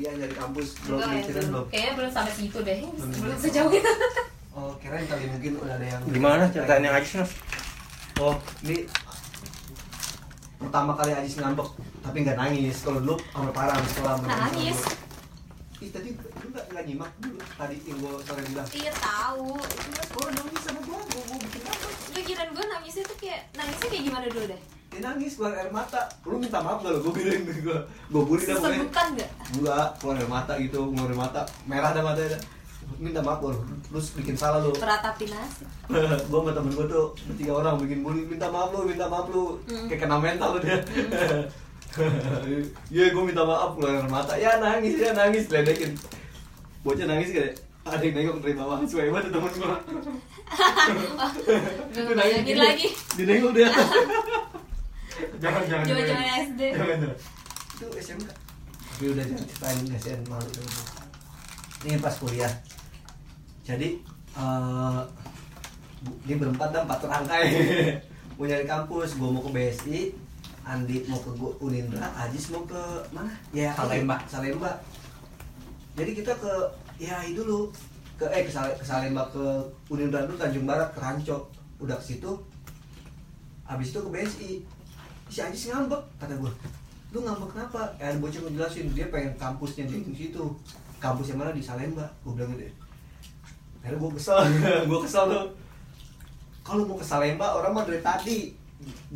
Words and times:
kuliah 0.00 0.16
nyari 0.16 0.32
kampus 0.32 0.68
belum 0.80 0.96
Enggak, 0.96 1.12
mikirin 1.12 1.44
belum. 1.52 1.64
Kayaknya 1.68 1.92
belum 1.92 2.10
sampai 2.16 2.32
situ 2.32 2.58
deh. 2.64 2.78
Belum. 2.80 3.20
Belum 3.20 3.36
sejauh 3.36 3.68
itu. 3.76 3.92
oh 4.56 4.72
kirain 4.80 5.04
kali 5.04 5.24
mungkin 5.28 5.52
udah 5.60 5.74
ada 5.76 5.86
yang 5.86 6.02
Gimana 6.08 6.42
ceritain 6.48 6.82
yang 6.82 6.96
Ajis 6.96 7.12
mas? 7.20 7.32
oh 8.18 8.34
ini 8.64 8.88
pertama 10.56 10.92
kali 10.96 11.12
Ajis 11.14 11.36
ngambek 11.36 11.68
tapi 12.00 12.16
nggak 12.24 12.36
nangis 12.40 12.76
kalau 12.80 12.98
dulu 13.04 13.16
sampai 13.30 13.52
parah 13.52 13.76
setelah 13.84 14.16
Nangis. 14.24 14.78
Ih 15.84 15.90
tadi 15.92 16.08
lu 16.16 16.46
nggak 16.48 16.64
nggak 16.72 16.84
nyimak 16.88 17.12
dulu 17.20 17.36
tadi 17.60 17.76
yang 17.84 17.98
gue 18.00 18.12
sore 18.24 18.42
bilang 18.48 18.66
Iya 18.72 18.92
tahu. 18.96 19.52
Cuma 19.60 20.02
oh 20.16 20.28
nangis 20.32 20.60
sama 20.64 20.80
gue 20.80 20.98
gue 21.12 21.22
gue 21.28 21.38
bikin 21.44 21.62
apa 21.68 21.88
pikiran 22.16 22.48
gue 22.56 22.64
nangisnya 22.72 23.04
tuh 23.04 23.16
kayak 23.20 23.40
nangisnya 23.52 23.88
kayak 23.92 24.04
gimana 24.08 24.26
dulu 24.32 24.44
deh? 24.48 24.60
Dia 24.90 25.00
nangis 25.06 25.38
keluar 25.38 25.54
air 25.54 25.70
mata. 25.70 26.02
Lu 26.26 26.36
minta 26.36 26.58
maaf 26.58 26.82
gak 26.82 26.90
lo 26.90 26.98
gue 27.06 27.12
bilang 27.22 27.46
gue 27.46 27.78
gue 28.10 28.22
bully 28.26 28.42
dah 28.42 28.58
pokoknya. 28.58 29.26
Enggak 29.54 29.86
keluar 30.02 30.16
air 30.18 30.26
mata 30.26 30.52
gitu 30.58 30.78
keluar 30.90 31.06
air 31.06 31.18
mata. 31.18 31.40
Merah 31.64 31.90
dah 31.94 32.02
matanya. 32.02 32.34
Dah. 32.34 32.42
minta 32.98 33.22
maaf 33.22 33.38
lo 33.38 33.54
terus 33.86 34.10
bikin 34.18 34.34
salah 34.34 34.58
lo 34.66 34.74
Meratapi 34.74 35.30
nasi. 35.30 35.62
gue 36.30 36.38
sama 36.42 36.50
temen 36.50 36.74
gue 36.74 36.86
tuh 36.90 37.14
bertiga 37.30 37.52
orang 37.54 37.78
bikin 37.78 38.02
bully. 38.02 38.26
Minta 38.26 38.50
maaf 38.50 38.74
lu 38.74 38.82
minta 38.82 39.06
maaf 39.06 39.30
lu. 39.30 39.62
Hmm. 39.70 39.86
kayak 39.86 40.00
kena 40.02 40.18
mental 40.18 40.58
dia. 40.58 40.82
Iya 42.90 43.10
gue 43.10 43.22
minta 43.22 43.46
maaf 43.46 43.78
keluar 43.78 43.94
air 43.94 44.10
mata. 44.10 44.34
Ya 44.34 44.58
nangis 44.58 44.98
ya 44.98 45.14
nangis. 45.14 45.46
Ledekin. 45.46 45.94
Bocah 46.82 47.06
nangis 47.06 47.30
kayak 47.30 47.54
ada 47.80 48.04
yang 48.04 48.12
nengok 48.12 48.44
dari 48.44 48.54
bawah 48.58 48.78
suai 48.84 49.08
banget 49.08 49.32
temen 49.32 49.50
gue 49.56 49.64
Gue 51.90 52.02
ngebayangin 52.12 52.58
lagi. 52.60 52.88
dia 53.16 53.70
dia 55.40 55.48
jangan 55.48 55.62
jangan. 55.64 55.84
Jaman-jaman 55.86 56.26
SD. 56.44 56.60
jangan 56.70 56.96
jangan. 57.00 57.18
Itu 57.72 57.86
SMK 57.96 58.28
tapi 58.90 59.04
udah 59.08 59.24
jangan 59.24 59.44
ceritain 59.46 59.84
kasihan 59.88 60.20
malu 60.26 60.44
gue. 60.46 60.64
ini 61.82 61.96
pas 61.96 62.12
kuliah. 62.14 62.52
Jadi 63.62 63.88
eh 64.30 65.00
bu- 65.98 66.20
ini 66.22 66.34
berempat 66.36 66.68
dan 66.70 66.84
empat 66.84 67.00
rangkai 67.02 67.44
mau 68.36 68.44
nyari 68.44 68.64
kampus 68.64 69.14
gue 69.14 69.24
mau 69.26 69.40
ke 69.40 69.50
BSI 69.50 70.00
Andi 70.62 71.04
mau 71.04 71.16
ke 71.18 71.32
Unindra 71.58 72.04
Ajis 72.14 72.48
mau 72.48 72.60
ke 72.62 72.76
mana? 73.10 73.32
Ya 73.50 73.72
Salemba. 73.72 74.20
Salemba. 74.26 74.76
Jadi 75.94 76.10
kita 76.14 76.36
ke 76.36 76.52
ya 76.98 77.20
itu 77.22 77.40
dulu. 77.40 77.72
Ke 78.14 78.28
eh 78.28 78.44
ke, 78.44 78.52
Sale- 78.52 78.76
ke 78.76 78.84
Salemba 78.84 79.24
ke 79.26 79.40
Unindra 79.88 80.28
dulu 80.28 80.36
Tanjung 80.36 80.68
Barat 80.68 80.92
ke 80.92 81.00
Rancok 81.00 81.48
udah 81.78 81.96
ke 81.96 82.04
situ. 82.06 82.32
Habis 83.64 83.88
itu 83.88 83.98
ke 83.98 84.10
BSI 84.10 84.50
si 85.30 85.38
Ajis 85.38 85.70
ngambek 85.70 86.02
kata 86.18 86.34
gue 86.34 86.52
lu 87.10 87.26
ngambek 87.26 87.48
kenapa? 87.54 87.82
Eh 87.98 88.06
ada 88.06 88.18
bocah 88.22 88.38
ngejelasin 88.46 88.94
dia 88.94 89.10
pengen 89.10 89.34
kampusnya 89.34 89.86
di 89.90 90.14
situ. 90.14 90.44
Kampus 91.02 91.34
yang 91.34 91.42
mana? 91.42 91.50
Di 91.50 91.62
Salemba 91.62 92.06
gue 92.22 92.32
bilang 92.38 92.54
gitu. 92.54 92.70
Akhirnya 93.82 93.98
gue 93.98 94.10
kesel 94.14 94.38
gue 94.90 94.98
kesel 95.02 95.24
tuh. 95.26 95.46
Kalau 96.62 96.86
mau 96.86 96.94
ke 96.94 97.06
Salemba 97.06 97.46
orang 97.58 97.72
mah 97.74 97.84
dari 97.88 97.98
tadi 97.98 98.38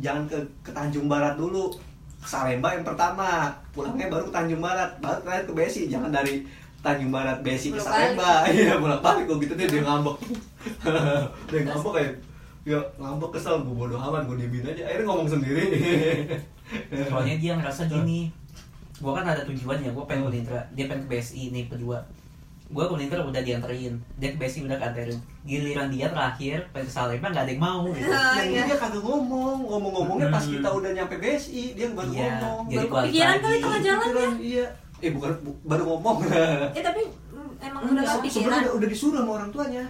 jangan 0.03 0.27
ke, 0.27 0.37
ke 0.59 0.71
Tanjung 0.75 1.07
Barat 1.07 1.39
dulu. 1.39 1.71
Ke 2.19 2.27
Salemba 2.27 2.75
yang 2.75 2.83
pertama 2.83 3.53
pulangnya 3.71 4.11
baru 4.11 4.27
ke 4.27 4.33
Tanjung 4.35 4.59
Barat. 4.59 4.91
Baru 4.99 5.23
terakhir 5.23 5.45
ke 5.47 5.53
Besi 5.55 5.81
jangan 5.87 6.11
dari 6.11 6.43
Tanjung 6.83 7.15
Barat 7.15 7.39
Besi 7.47 7.71
ke 7.71 7.79
Salemba. 7.79 8.43
iya 8.51 8.75
bolak 8.75 8.99
balik 8.99 9.23
gue 9.31 9.47
gitu 9.47 9.55
deh 9.55 9.71
dia 9.71 9.83
ngambek. 9.87 10.19
Dia 11.47 11.59
ngambek 11.63 11.91
kayak 11.95 12.11
ya 12.65 12.81
ngambek 12.95 13.29
kesel 13.31 13.61
gue 13.61 13.71
bodoh 13.71 13.95
amat 13.95 14.25
gue 14.25 14.37
diemin 14.37 14.65
aja. 14.65 14.83
Akhirnya 14.83 15.05
ngomong 15.05 15.29
sendiri. 15.29 15.63
Soalnya 17.07 17.35
dia 17.35 17.53
ngerasa 17.53 17.85
gini 17.85 18.33
gue 18.95 19.11
kan 19.11 19.21
ada 19.23 19.43
tujuan 19.43 19.77
ya 19.77 19.91
gue 19.91 20.03
pengen 20.03 20.23
ke 20.23 20.29
Unindra 20.31 20.61
dia 20.71 20.87
pengen 20.87 21.03
ke 21.03 21.09
BSI 21.11 21.51
nih 21.51 21.65
kedua. 21.67 21.99
Gue 22.65 22.81
ke 22.81 22.91
Unindra 22.91 23.21
udah 23.21 23.37
dianterin. 23.39 23.93
Dia 24.15 24.29
ke 24.29 24.37
BSI 24.37 24.65
udah 24.65 24.75
kanterin. 24.75 25.13
Giliran 25.43 25.87
dia 25.87 26.07
terakhir 26.07 26.65
pengen 26.71 26.87
ke 26.87 26.91
Salemba 26.91 27.27
nggak 27.27 27.43
ada 27.43 27.51
yang 27.51 27.61
mau 27.61 27.85
gitu. 27.87 28.07
Ah, 28.07 28.41
ini 28.41 28.55
iya. 28.55 28.65
dia 28.65 28.75
kagak 28.75 28.99
ngomong. 28.99 29.57
Ngomong-ngomongnya 29.63 30.27
pas 30.29 30.41
Hmm. 30.41 30.53
kita 30.55 30.69
udah 30.71 30.89
nyampe 30.91 31.15
BSI 31.15 31.63
dia 31.73 31.87
baru 31.91 32.09
Iya, 32.09 32.25
ngomong. 32.33 32.63
jadi 32.65 32.77
Baru 32.79 32.89
balik 32.89 33.05
kepikiran 33.05 33.37
kali 33.37 33.57
tengah 33.59 33.81
jalan 33.83 34.09
ya. 34.09 34.29
iya. 34.41 34.65
Eh 34.97 35.11
bukan 35.11 35.31
bu- 35.39 35.59
baru 35.61 35.83
ngomong. 35.85 36.17
Eh 36.71 36.81
tapi 36.81 37.01
mm, 37.29 37.51
emang 37.61 37.81
udah 37.83 37.93
Enggak, 37.93 38.15
kepikiran. 38.17 38.59
udah, 38.59 38.71
udah 38.73 38.87
disuruh 38.89 39.19
sama 39.19 39.31
orang 39.35 39.49
tuanya 39.51 39.83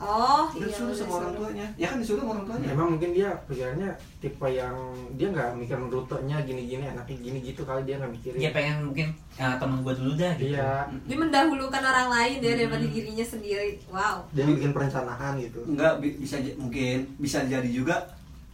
Oh, 0.00 0.48
iya. 0.50 0.64
disuruh 0.64 0.90
sama 0.90 1.12
orang 1.14 1.32
tuanya 1.34 1.66
ya 1.74 1.86
kan 1.86 2.00
disuruh 2.00 2.20
sama 2.20 2.32
orang 2.32 2.44
tuanya 2.46 2.66
Emang 2.70 2.88
mungkin 2.90 3.10
dia 3.12 3.28
pikirannya 3.44 3.90
tipe 4.16 4.48
yang 4.48 4.72
dia 5.14 5.28
nggak 5.28 5.52
mikir 5.54 5.76
rutenya 5.76 6.36
gini-gini 6.40 6.84
enaknya 6.86 7.16
gini 7.16 7.38
gitu 7.42 7.60
kali 7.62 7.84
dia 7.84 7.96
nggak 7.96 8.08
mikirin. 8.10 8.38
dia 8.38 8.50
pengen 8.50 8.76
mungkin 8.82 9.08
ah, 9.36 9.54
temen 9.54 9.78
gue 9.80 9.92
dulu 9.92 10.12
dah 10.14 10.32
gitu 10.34 10.50
Iya. 10.50 10.88
Dia 11.04 11.16
mendahulukan 11.16 11.82
orang 11.82 12.08
lain 12.08 12.36
ya 12.38 12.52
daripada 12.54 12.80
Hmm. 12.82 12.90
dirinya 12.90 13.22
sendiri. 13.22 13.70
Wow. 13.86 14.24
Dia 14.30 14.44
bikin 14.46 14.70
perencanaan 14.70 15.32
gitu. 15.38 15.60
enggak 15.66 15.92
bi- 15.98 16.16
bisa 16.16 16.36
mungkin 16.56 17.04
bisa 17.16 17.44
jadi 17.44 17.66
juga 17.66 18.00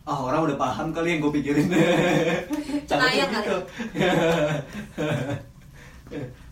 ah 0.03 0.19
orang 0.21 0.45
udah 0.45 0.57
paham 0.57 0.91
kali 0.91 1.15
yang 1.15 1.21
gue 1.21 1.33
pikirin 1.33 1.67
Cenayang 2.89 3.31
kali. 3.33 3.59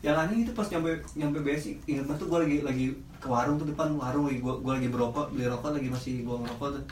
yang 0.02 0.16
aneh 0.18 0.42
itu 0.42 0.50
pas 0.50 0.66
nyampe 0.66 0.90
nyampe 1.14 1.38
BSI 1.40 1.78
ingat 1.86 2.04
banget 2.04 2.20
tuh 2.20 2.28
gue 2.28 2.38
lagi 2.40 2.56
lagi 2.60 2.86
ke 3.24 3.28
warung 3.32 3.56
tuh 3.56 3.64
depan 3.72 3.96
warung 3.96 4.28
lagi 4.28 4.44
gue 4.44 4.52
lagi 4.68 4.88
berokok 4.92 5.32
beli 5.32 5.48
rokok 5.48 5.72
lagi 5.72 5.88
masih 5.88 6.12
gue 6.20 6.36
ngerokok 6.44 6.68
tuh. 6.76 6.84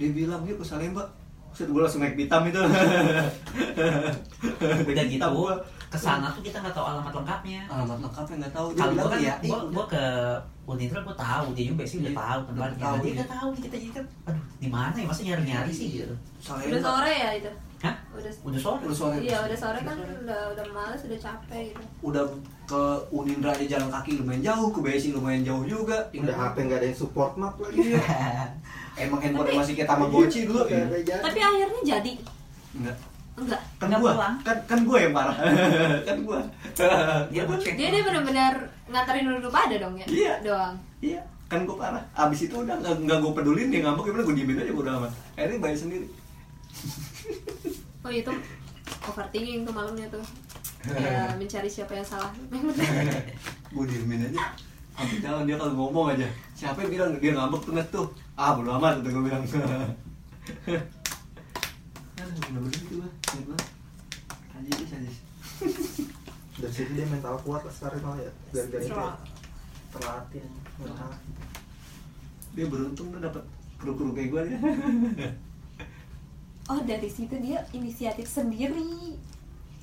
Dia 0.00 0.08
bilang 0.16 0.40
yuk 0.48 0.56
ke 0.56 0.64
Salemba 0.64 1.04
Set 1.58 1.68
gue 1.68 1.80
langsung 1.80 2.04
naik 2.04 2.14
hitam 2.14 2.44
itu. 2.46 2.60
Udah 4.88 5.04
gitu 5.10 5.28
gua. 5.32 5.54
ke 5.88 5.96
sana 5.96 6.28
tuh 6.36 6.44
kita 6.44 6.60
nggak 6.60 6.76
tahu 6.76 6.84
alamat 6.84 7.12
lengkapnya. 7.16 7.64
Alamat 7.64 7.98
lengkapnya 8.04 8.36
nggak 8.44 8.52
tahu. 8.52 8.66
Kalau 8.76 8.92
gue 8.92 9.08
kan 9.08 9.20
iya. 9.24 9.34
gue 9.40 9.60
gue 9.72 9.84
ke 9.88 10.04
Unindra 10.68 11.00
gue 11.00 11.16
tahu 11.16 11.46
dia 11.56 11.64
juga 11.64 11.76
BSI 11.80 11.96
udah 11.96 12.12
Iya, 12.12 12.20
tahu 12.20 12.38
udah 12.38 12.52
tempatnya 12.52 12.84
tahu, 12.84 12.96
dia 13.00 13.12
nggak 13.16 13.30
tahu 13.32 13.48
nih 13.48 13.60
kita 13.64 13.76
jadi 13.80 13.92
kan 13.96 14.04
aduh 14.28 14.44
di 14.60 14.68
mana 14.68 14.96
ya? 15.00 15.06
Masa 15.08 15.20
nyari 15.24 15.42
nyari 15.48 15.72
sih 15.72 15.86
gitu. 15.96 16.14
Udah 16.44 16.80
sore 16.84 17.12
ya 17.16 17.30
itu. 17.40 17.50
Hah? 17.78 17.94
Udah 18.10 18.32
udah 18.42 18.58
sore 18.58 18.80
Udah 18.82 18.96
sore. 18.96 19.16
Iya, 19.20 19.38
udah 19.40 19.54
sore 19.54 19.78
kan 19.80 19.96
udah 19.96 20.40
udah 20.50 20.64
males, 20.70 21.00
udah 21.06 21.18
capek 21.18 21.70
gitu. 21.70 21.82
udah 22.02 22.24
ke 22.66 22.82
Unindra 23.08 23.54
aja 23.54 23.78
jalan 23.78 23.88
kaki 23.88 24.18
lumayan 24.18 24.42
jauh 24.42 24.68
ke 24.68 24.78
BSI 24.82 25.08
lumayan 25.12 25.40
jauh 25.40 25.64
juga 25.64 26.04
Udah 26.10 26.34
HP 26.34 26.56
nggak 26.66 26.78
ada 26.82 26.86
yang 26.90 26.98
support 26.98 27.32
map 27.34 27.54
lagi. 27.56 27.94
Iya. 27.94 28.02
emang 29.06 29.22
handphone 29.22 29.54
masih 29.54 29.74
kayak 29.74 29.88
Tamagotchi 29.88 30.40
dulu 30.44 30.66
ya 30.66 30.82
Tapi 31.22 31.38
akhirnya 31.38 31.80
jadi 31.86 32.12
enggak 32.74 32.96
enggak. 33.38 33.60
kan 33.78 33.88
gua 33.94 34.12
kan 34.42 34.56
kan 34.66 34.78
gua 34.82 34.98
yang 34.98 35.14
parah 35.14 35.36
kan 36.08 36.18
gua 36.26 36.38
dia 37.30 37.42
Dia 37.46 37.88
dia 37.94 38.02
benar-benar 38.02 38.54
nganterin 38.90 39.30
dulu 39.30 39.48
pada 39.48 39.74
dong 39.78 39.94
ya. 39.94 40.06
Iya. 40.10 40.34
Doang. 40.42 40.74
iya 40.98 41.22
kan 41.46 41.62
gua 41.62 41.78
parah 41.78 42.02
abis 42.18 42.50
itu 42.50 42.58
udah 42.58 42.74
nggak 42.74 43.18
gua 43.22 43.32
pedulin 43.32 43.70
dia 43.70 43.86
ngambek 43.86 44.10
gimana 44.10 44.22
gua 44.26 44.34
diemin 44.34 44.58
aja 44.58 44.72
bodo 44.74 44.90
amat 44.98 45.12
akhirnya 45.38 45.58
bayar 45.62 45.78
sendiri 45.78 46.06
Oh 48.06 48.12
itu 48.12 48.32
overthinking 49.04 49.66
tuh 49.68 49.74
malamnya 49.74 50.06
tuh. 50.08 50.24
Ya, 50.88 51.32
mencari 51.40 51.68
siapa 51.68 51.92
yang 51.92 52.06
salah. 52.06 52.32
gua 53.74 53.84
diemin 53.84 54.24
aja 54.32 54.40
sampai 54.98 55.22
jalan 55.22 55.46
dia 55.46 55.54
kalau 55.54 55.72
ngomong 55.78 56.10
aja 56.10 56.26
siapa 56.58 56.82
yang 56.82 56.90
bilang 56.90 57.10
dia 57.22 57.30
ngambek 57.30 57.62
tuh 57.62 57.72
Nes, 57.76 57.86
tuh 57.86 58.10
ah 58.34 58.58
bodo 58.58 58.74
amat 58.74 58.98
udah 58.98 59.10
gua 59.14 59.24
bilang 59.30 59.42
bener-bener 62.18 62.72
gitu 62.74 62.98
lah 62.98 63.12
ingat 63.30 63.46
banget 63.46 63.66
Ajis 64.58 64.90
ajis 64.90 65.16
Dari 66.58 66.74
situ 66.74 66.90
dia 66.98 67.06
mental 67.06 67.38
kuat 67.46 67.62
lah 67.62 67.70
sekarang 67.70 68.02
malah 68.02 68.18
ya. 68.18 68.32
Gara-gara 68.50 68.82
itu. 68.82 68.90
Terlatih. 69.94 70.42
mental. 70.82 71.14
dia 72.58 72.66
beruntung 72.66 73.14
tuh 73.14 73.20
dapat 73.22 73.44
kru-kru 73.78 74.10
kayak 74.10 74.28
gua 74.34 74.42
dia 74.42 74.58
Oh 76.68 76.80
dari 76.80 77.08
situ 77.08 77.34
dia 77.38 77.64
inisiatif 77.70 78.26
sendiri. 78.26 79.16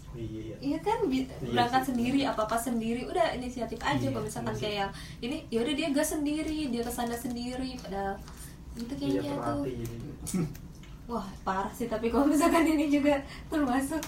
Oh, 0.07 0.15
Iya. 0.15 0.55
Iya 0.57 0.77
kan 0.79 0.99
bi- 1.05 1.25
Iya 1.25 1.51
berangkat 1.51 1.81
sih. 1.81 1.87
sendiri 1.91 2.21
apa 2.23 2.41
apa 2.41 2.55
sendiri 2.57 3.03
udah 3.03 3.33
inisiatif 3.33 3.75
aja 3.81 3.99
Iya, 3.99 4.09
kalau 4.09 4.23
misalkan 4.23 4.47
iya 4.47 4.55
sih. 4.55 4.63
kayak 4.63 4.77
yang 4.77 4.91
ini 5.21 5.37
ya 5.49 5.59
udah 5.59 5.73
dia 5.75 5.89
gas 5.91 6.09
sendiri 6.09 6.59
dia 6.65 6.81
ke 6.81 6.89
sana 6.89 7.11
sendiri 7.13 7.75
padahal 7.77 8.15
itu 8.73 8.93
Iya 8.93 8.95
kayaknya 8.95 9.19
tuh 9.19 9.35
terlatih 9.35 9.73
jadi. 9.75 9.97
wah 11.11 11.27
parah 11.43 11.69
sih 11.69 11.85
tapi 11.85 12.07
kalau 12.07 12.25
misalkan 12.25 12.63
ini 12.65 12.87
juga 12.89 13.19
termasuk 13.45 13.99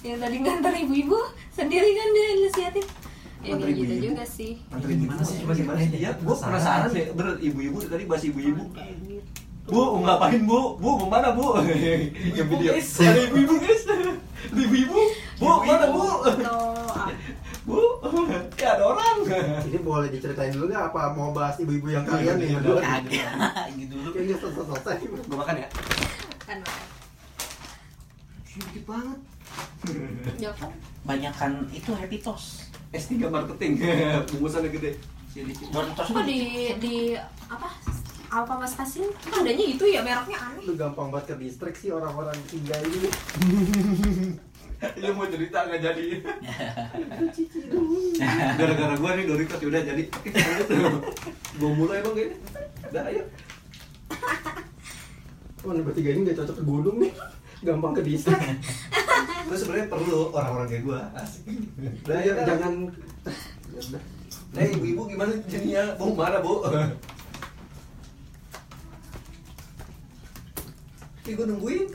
yang 0.00 0.16
tadi 0.16 0.36
nganter 0.38 0.74
ibu-ibu 0.78 1.18
sendiri 1.50 1.88
kan 1.90 2.08
dia 2.08 2.26
inisiatif 2.32 2.86
ya 3.40 3.52
gitu 3.52 3.66
ibu-ibu? 3.66 4.06
juga 4.06 4.22
sih 4.22 4.52
Antri 4.70 4.92
Gimana 4.94 5.20
sih? 5.20 5.36
Coba 5.40 5.52
gimana 5.52 5.76
ceritain 5.76 5.82
sih? 5.82 5.90
deh. 5.90 6.00
Ya, 6.00 6.10
gua 6.16 6.34
Penasaran 6.36 6.88
sih. 6.88 6.96
deh. 6.96 7.06
Bener 7.12 7.34
ibu-ibu 7.42 7.76
tadi 7.82 8.04
bahas 8.04 8.22
ibu-ibu. 8.22 8.62
Bu, 9.66 10.00
ngapain 10.00 10.42
bu? 10.42 10.78
Bu, 10.78 10.90
ke 10.96 11.06
mana 11.06 11.30
bu? 11.32 11.60
Yang 12.38 12.48
video. 12.48 12.70
guys. 12.74 12.90
Ada 12.98 13.20
ibu-ibu 13.28 13.54
guys. 13.60 13.82
Ibu-ibu. 14.50 15.00
Bu, 15.36 15.46
mana 15.62 15.86
bu? 15.88 16.04
Ah, 16.90 17.08
Bu, 17.60 17.76
ya 18.60 18.68
ada 18.74 18.84
orang. 18.88 19.16
Ini 19.68 19.78
boleh 19.80 20.08
diceritain 20.08 20.50
dulu 20.50 20.72
nggak 20.72 20.90
apa 20.90 21.12
mau 21.12 21.30
bahas 21.30 21.60
ibu-ibu 21.60 21.86
yang 21.88 22.02
kalian 22.02 22.40
nih 22.40 22.56
berdua? 22.56 22.80
kagak 22.80 23.30
gitu 23.76 23.94
dulu 23.94 24.08
Kayaknya 24.10 24.36
selesai. 24.40 24.96
Gua 25.28 25.36
makan 25.38 25.54
ya. 25.60 25.68
kan 26.42 26.58
Sedikit 28.42 28.84
banget. 28.84 29.18
ya 30.36 30.50
kan 30.52 30.68
banyakan 31.02 31.64
itu 31.70 31.90
happy 31.94 32.20
toast 32.20 32.68
S3 32.92 33.24
marketing 33.24 33.80
bungkusannya 34.28 34.68
gede 34.68 34.90
Jadi 35.30 35.52
Doritos 35.70 36.06
Kok 36.10 36.24
di 36.26 36.40
di 36.76 36.96
apa? 37.46 37.68
Alfa 38.30 38.54
Mas 38.62 38.78
Kasim 38.78 39.10
kan 39.18 39.42
adanya 39.42 39.66
itu 39.66 39.84
ya 39.90 40.06
mereknya 40.06 40.38
aneh. 40.38 40.62
Lu 40.62 40.78
gampang 40.78 41.10
banget 41.10 41.34
ke 41.34 41.42
distrik 41.42 41.74
sih 41.74 41.90
orang-orang 41.90 42.38
tiga 42.46 42.78
ini. 42.78 43.08
Iya 44.80 45.12
mau 45.12 45.28
cerita 45.28 45.68
nggak 45.68 45.82
jadi. 45.84 46.24
Gara-gara 48.56 48.96
gua 48.96 49.12
nih 49.12 49.28
Doritos 49.28 49.60
udah 49.60 49.82
jadi. 49.84 50.08
Gua 51.60 51.70
mulai 51.76 52.00
bang 52.00 52.16
ini. 52.16 52.36
Udah 52.88 53.02
ayo. 53.12 53.22
Wah, 55.60 55.72
nih 55.76 55.84
bertiga 55.84 56.16
ini 56.16 56.32
gak 56.32 56.40
cocok 56.40 56.56
ke 56.56 56.64
gunung 56.64 56.96
nih. 56.96 57.12
Gampang 57.60 57.92
ke 57.92 58.00
distrik. 58.00 58.40
Lu 59.52 59.54
sebenarnya 59.60 59.92
perlu 59.92 60.32
orang-orang 60.32 60.68
kayak 60.72 60.84
gua. 60.88 61.12
Asik. 61.12 61.44
Udah 62.08 62.16
jangan 62.24 62.44
jangan. 62.48 62.72
Ya 63.76 63.80
udah. 63.84 64.02
Eh 64.64 64.68
ibu-ibu 64.80 65.02
gimana 65.12 65.32
jadinya? 65.44 65.92
Mau 66.00 66.16
marah 66.16 66.40
bu? 66.40 66.64
Ih 71.22 71.34
gua 71.34 71.46
nungguin. 71.46 71.86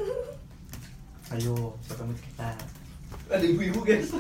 ayo 1.28 1.54
siapa 1.82 2.06
cerita 2.14 2.50
Ada 3.26 3.42
ibu-ibu 3.44 3.82
guys. 3.82 4.14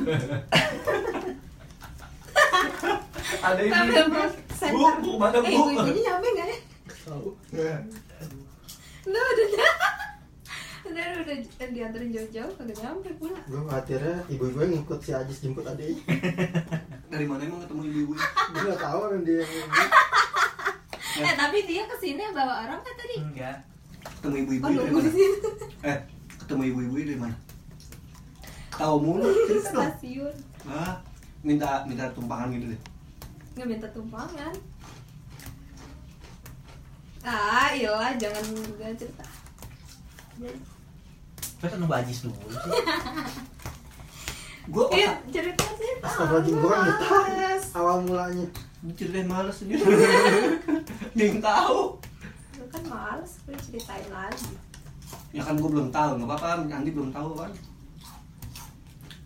Ada 3.41 3.61
ibu-ibu. 3.61 4.09
Bu, 4.09 4.21
center. 4.51 4.93
bu, 4.99 5.11
mana 5.15 5.37
Eh, 5.37 5.43
bu? 5.43 5.69
ibu-ibunya 5.69 6.01
nyampe 6.03 6.27
nggak 6.27 6.47
ya? 6.47 6.57
Tahu. 7.05 7.29
Nah, 7.53 7.77
udah 9.05 9.21
udah 9.21 9.71
udah 10.85 11.05
udah 11.21 11.37
dianterin 11.67 12.09
jauh-jauh 12.09 12.53
kagak 12.55 12.77
nyampe 12.79 13.09
pula. 13.15 13.37
Gue 13.45 13.61
khawatirnya 13.63 14.15
ibu-ibu 14.27 14.57
yang 14.59 14.71
ngikut 14.75 14.99
si 14.99 15.11
Ajis 15.11 15.37
jemput 15.39 15.61
adiknya. 15.63 16.01
Dari 17.13 17.25
mana 17.25 17.45
emang 17.45 17.61
ketemu 17.61 17.81
ibu-ibu? 17.85 18.13
Gue 18.17 18.61
gak 18.65 18.81
tahu 18.81 18.99
kan 19.05 19.21
dia 19.21 19.45
Eh, 21.15 21.33
tapi 21.33 21.57
dia 21.63 21.85
ke 21.85 21.95
sini 21.95 22.25
bawa 22.27 22.65
orang 22.65 22.81
kan 22.81 22.93
tadi? 22.95 23.15
enggak 23.21 23.57
Ketemu 24.05 24.35
ibu-ibu 24.43 24.65
dari 24.67 24.91
mana? 24.91 25.09
Eh, 25.85 25.97
ketemu 26.39 26.61
ibu-ibu 26.71 26.95
dari 26.97 27.19
mana? 27.19 27.35
Tahu 28.75 28.95
mulu, 28.99 29.29
dong. 29.47 29.61
Stasiun. 29.61 30.35
Ah, 30.65 30.97
minta 31.41 31.85
minta 31.85 32.09
tumpangan 32.11 32.49
gitu 32.51 32.73
deh. 32.73 32.81
Nggak 33.55 33.67
minta 33.69 33.87
tumpangan. 33.89 34.53
Ah, 37.21 37.73
iyalah 37.73 38.13
jangan 38.15 38.43
juga 38.53 38.85
cerita. 38.93 39.25
Gue 40.35 40.51
kan 41.65 41.77
nunggu 41.79 41.95
Ajis 41.95 42.21
dulu 42.21 42.35
sih. 42.35 42.71
Gua 44.73 44.89
Iya, 44.91 45.13
cerita 45.31 45.65
sih. 45.77 45.91
Astagfirullahaladzim, 46.01 46.55
gue 46.57 46.69
kan 46.69 46.89
awal 47.77 47.97
mulanya. 48.01 48.45
cerita 48.93 49.21
males 49.25 49.55
sendiri. 49.55 49.81
Ning 51.13 51.37
tahu. 51.39 51.77
Lu 51.77 51.87
kan 51.87 51.94
males, 52.87 53.31
gue 53.45 53.55
ceritain 53.57 54.09
lagi. 54.13 54.53
Ya 55.35 55.43
kan 55.43 55.59
gua 55.59 55.69
belum 55.69 55.89
tahu, 55.93 56.17
nggak 56.17 56.29
apa-apa. 56.29 56.65
Andi 56.71 56.91
belum 56.95 57.11
tahu 57.13 57.29
kan. 57.37 57.51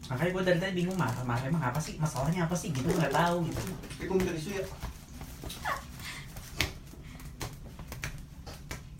Makanya 0.10 0.32
gue 0.34 0.44
dari 0.44 0.60
tadi 0.60 0.74
bingung 0.74 0.98
marah, 0.98 1.22
marah 1.22 1.46
emang 1.46 1.62
apa 1.62 1.78
sih? 1.78 1.96
Masalahnya 2.02 2.50
apa 2.50 2.56
sih? 2.58 2.74
Gitu 2.74 2.84
gue 2.84 2.98
nggak 2.98 3.14
tahu 3.14 3.46
gitu. 3.46 3.62
Tapi 3.62 4.04
gua 4.10 4.18
minta 4.18 4.34
tisu 4.34 4.50
ya. 4.58 4.64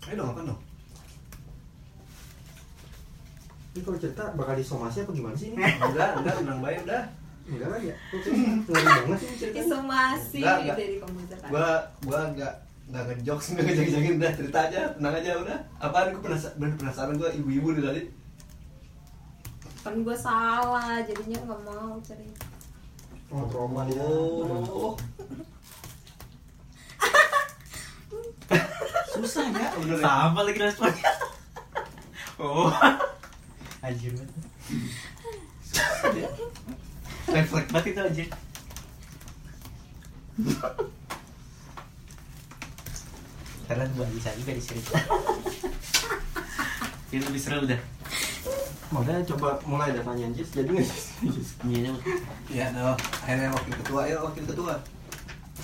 Ayo 0.06 0.14
dong, 0.18 0.30
apa 0.34 0.40
dong? 0.42 0.60
Ini 3.70 3.80
kalau 3.86 3.98
cerita 4.02 4.24
bakal 4.34 4.54
disomasi 4.58 5.06
apa 5.06 5.10
gimana 5.14 5.34
sih 5.38 5.54
ini? 5.54 5.62
Enggak, 5.62 6.18
enggak, 6.18 6.34
tenang 6.42 6.58
baik 6.62 6.82
udah. 6.86 7.02
Enggak 7.46 7.68
kan 7.70 7.80
ya? 7.82 7.96
Ngeri 8.14 8.82
banget 8.86 9.18
sih 9.18 9.28
ceritanya. 9.38 9.62
Isomasi 9.66 10.38
Enggak, 10.42 10.56
enggak. 10.62 10.76
dari 10.78 10.96
komputer 10.98 11.36
kan. 11.38 11.50
Gua 11.50 11.68
gua 12.06 12.20
enggak 12.34 12.54
enggak 12.90 13.06
ngejokes, 13.06 13.46
enggak 13.54 13.64
ngejek-jekin 13.70 14.18
udah 14.18 14.32
cerita 14.34 14.58
aja, 14.66 14.80
tenang 14.98 15.14
aja 15.14 15.30
udah. 15.38 15.58
Apaan 15.78 16.10
gua 16.18 16.22
penasaran, 16.26 16.54
bener 16.58 16.74
penasaran 16.74 17.14
gua 17.14 17.30
ibu-ibu 17.30 17.78
dari 17.78 17.86
tadi. 17.86 18.02
Kan 19.80 20.04
gue 20.04 20.12
salah, 20.12 21.00
jadinya 21.06 21.38
nggak 21.40 21.62
mau 21.64 21.96
cerita. 22.04 22.44
Oh, 23.32 23.46
trauma 23.48 23.86
dia. 23.88 24.02
Oh. 24.04 24.92
Susah 29.16 29.46
ya, 29.54 29.72
bener 29.78 29.96
ya. 29.96 30.04
Sama 30.04 30.40
lagi 30.44 30.60
responnya. 30.60 31.08
oh. 32.42 32.68
Anjir 33.80 34.12
banget. 34.12 34.44
Refleks 37.30 37.70
banget 37.72 37.94
itu 37.94 38.00
anjir. 38.02 38.28
Karena 43.70 43.86
gue 43.86 44.02
Ajis 44.02 44.26
aja 44.26 44.42
dari 44.42 44.58
cerita. 44.58 44.98
Ini 47.14 47.22
lebih 47.22 47.38
seru 47.38 47.62
dah. 47.70 47.78
Makanya 48.90 49.22
coba 49.30 49.54
mulai 49.62 49.94
dah 49.94 50.02
tanya 50.02 50.26
Jis, 50.34 50.50
jadi 50.50 50.66
nggak? 50.66 50.90
Jis? 51.30 51.54
Iya, 51.62 51.94
Iya 52.50 52.66
dong, 52.74 52.98
akhirnya 53.22 53.54
wakil 53.54 53.74
ketua, 53.78 54.02
ya 54.10 54.18
wakil 54.18 54.42
ketua. 54.42 54.74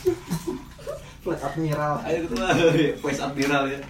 Flat 1.26 1.42
admiral. 1.42 1.98
Ayo 2.06 2.30
ketua, 2.30 2.46
voice 3.02 3.18
admiral 3.18 3.66
ya. 3.74 3.82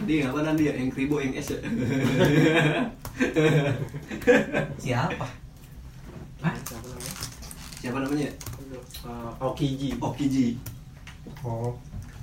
Di 0.00 0.24
apa 0.24 0.40
nanti 0.40 0.72
ya, 0.72 0.80
yang 0.80 0.88
kribo, 0.88 1.20
yang 1.20 1.36
es 1.36 1.52
ya. 1.52 1.60
Siapa? 4.88 5.28
Hah? 6.40 6.56
Siapa 7.84 8.00
namanya? 8.00 8.32
Okiji. 9.44 10.00
Okiji. 10.00 10.56
Oh. 11.44 11.76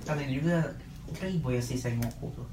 Kan 0.07 0.23
ini 0.23 0.39
juga 0.39 0.63
Kribo 1.11 1.51
ya 1.51 1.59
si 1.59 1.75
Sengoku 1.75 2.31
tuh. 2.31 2.47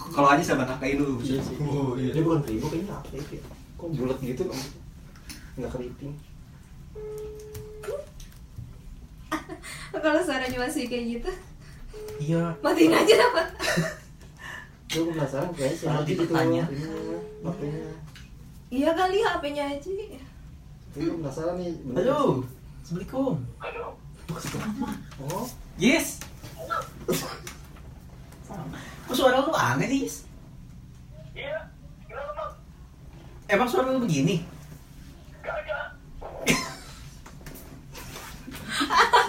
Kalau 0.00 0.28
aja 0.32 0.40
sama 0.40 0.64
nakain 0.64 0.96
dulu. 0.96 1.20
Iya 1.20 1.36
sih. 1.44 1.56
Oh, 1.60 1.92
iya. 2.00 2.16
Dia 2.16 2.22
bukan 2.24 2.40
kribo 2.40 2.66
kayaknya 2.68 2.96
apa 2.96 3.12
itu 3.12 3.32
ya? 3.36 3.42
Kok 3.76 3.88
bulat 3.92 4.18
gitu 4.20 4.42
kan? 4.48 4.60
Nggak 5.60 5.70
keriting. 5.76 6.12
Kalau 10.04 10.20
suaranya 10.24 10.58
masih 10.58 10.88
kayak 10.88 11.04
gitu, 11.18 11.30
Iya. 12.20 12.56
matiin 12.64 12.94
aja 12.94 13.14
dapat. 13.20 13.46
Gue 14.90 15.04
penasaran 15.12 15.50
kayaknya 15.52 15.76
si 15.76 15.84
Kalau 15.84 16.00
Ajis 16.02 16.14
itu 16.14 16.22
ditanya. 16.24 16.64
Iya 18.70 18.90
kali 18.94 19.18
HP-nya 19.18 19.64
aja. 19.76 19.90
Tapi 20.94 21.00
gue 21.04 21.16
penasaran 21.20 21.54
nih. 21.58 21.74
Halo. 21.94 22.42
sih. 22.86 22.96
Assalamualaikum. 22.96 23.34
Oh, 25.26 25.44
Yes. 25.76 26.22
Kok 29.06 29.14
suara 29.14 29.42
lu 29.42 29.50
aneh 29.50 29.86
nih, 29.90 30.00
Yes? 30.06 30.22
Emang 33.50 33.66
suara 33.66 33.90
lu 33.90 34.06
begini? 34.06 34.46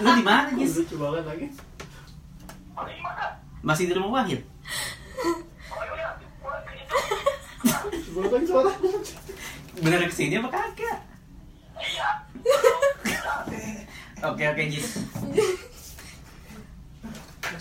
lu 0.02 0.08
di 0.14 0.22
mana, 0.22 0.54
Yes? 0.54 0.78
lucu 0.78 0.94
banget 0.94 1.24
lagi. 1.26 1.46
Masih 3.62 3.90
di 3.90 3.94
rumah 3.98 4.22
Wahid? 4.22 4.46
Lucu 7.90 8.10
banget 8.14 8.30
lagi 8.30 8.46
suara. 8.46 8.70
Bener 9.82 10.06
ke 10.06 10.14
sini 10.14 10.38
apa 10.38 10.48
kagak? 10.54 10.98
Oke 14.30 14.46
oke 14.46 14.62
Jis. 14.70 15.02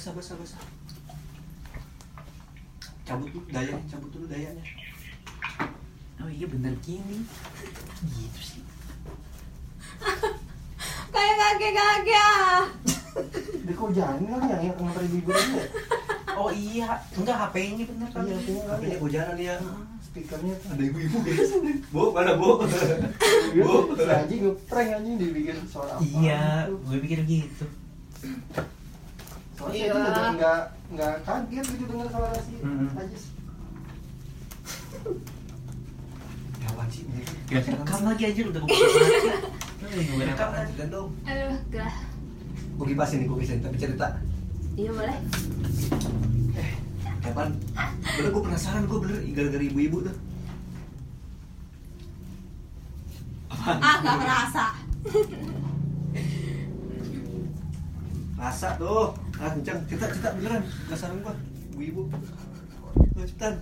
Basah, 0.01 0.17
basah, 0.17 0.33
basah. 0.33 0.61
Cabut 3.05 3.29
dulu 3.29 3.45
dayanya, 3.53 3.85
cabut 3.85 4.09
dulu 4.09 4.25
dayanya. 4.25 4.65
Oh 6.17 6.25
iya 6.25 6.49
bener 6.49 6.73
gini. 6.81 7.21
Gitu 8.09 8.41
sih. 8.41 8.65
Kayak 11.13 11.35
kakek-kakek. 11.37 12.61
Dia 13.69 13.73
kok 13.77 13.89
jalan 13.93 14.25
lagi 14.25 14.49
yang 14.49 14.73
yang 14.73 14.77
nganter 14.81 15.05
ibu 15.05 15.29
ini 15.37 15.53
ya? 15.53 15.65
Oh 16.33 16.49
iya, 16.49 16.89
enggak 17.13 17.37
HP-nya 17.37 17.83
bener 17.85 18.09
kan? 18.09 18.25
Iya, 18.25 18.35
HP-nya 18.41 18.61
kali 18.65 18.81
Ini 18.81 18.89
ya. 18.89 18.97
hujanan 19.05 19.37
ya. 19.37 19.55
Speakernya 20.01 20.53
tuh. 20.65 20.69
Ada 20.73 20.83
ibu-ibu 20.89 21.17
guys. 21.21 21.51
Bu, 21.93 22.09
mana 22.09 22.41
bu? 22.41 22.57
Bu. 23.53 23.93
si 23.93 24.09
Aji 24.09 24.35
ngeprank 24.49 24.97
anjing 24.97 25.15
dibikin 25.21 25.61
suara 25.69 25.93
apa? 25.93 26.01
Iya, 26.01 26.73
gue 26.73 26.97
pikir 27.05 27.21
gitu. 27.29 27.69
Soalnya 29.61 29.77
Iya. 29.77 29.93
juga 29.93 30.23
nggak 30.33 30.59
nggak 30.91 31.13
kaget 31.21 31.65
gitu 31.71 31.83
dengar 31.85 32.07
suara 32.09 32.37
si 32.41 32.53
Hmm. 32.59 32.87
Ajis. 32.97 33.23
Ya 36.57 36.67
apaan 36.67 36.87
sih? 36.89 37.03
ini? 37.03 37.21
Gak 37.47 37.63
rekam 37.69 38.01
lagi 38.03 38.23
aja 38.25 38.41
udah 38.43 38.61
gue 38.61 40.23
rekam 40.23 40.49
kan. 40.49 40.65
aja 40.65 40.85
dong. 40.87 41.09
Aduh, 41.23 41.55
gak. 41.69 41.91
Gue 42.73 42.85
kipasin 42.87 43.17
nih, 43.19 43.27
gue 43.27 43.37
kipasin. 43.37 43.59
Tapi 43.59 43.75
cerita. 43.77 44.07
Iya 44.73 44.89
boleh. 44.89 45.17
Kapan? 47.21 47.49
Bener 48.11 48.29
gue 48.29 48.41
penasaran, 48.41 48.83
gue 48.83 48.97
bener 48.99 49.17
gara-gara 49.31 49.63
ibu-ibu 49.63 49.97
tuh. 50.01 50.15
ah 53.61 53.95
nggak 54.01 54.17
merasa 54.17 54.65
Masa 58.33 58.73
tuh. 58.73 59.13
Ah, 59.41 59.49
kencang. 59.57 59.79
Kita 59.89 60.05
kita 60.05 60.29
beneran. 60.37 60.61
Enggak 60.61 60.97
sarung 61.01 61.25
gua. 61.25 61.33
Ibu-ibu. 61.73 62.01
Tuh, 63.17 63.25
cepetan. 63.25 63.57